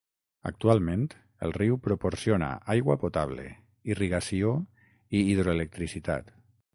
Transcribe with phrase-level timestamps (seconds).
[0.49, 1.03] Actualment
[1.47, 3.45] el riu proporciona aigua potable,
[3.97, 4.55] irrigació
[5.19, 6.35] i hidroelectricitat.